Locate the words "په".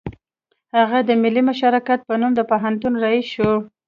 2.07-2.13